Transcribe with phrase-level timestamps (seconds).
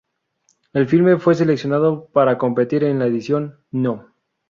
[0.73, 4.15] El filme fue seleccionado para competir en la edición No.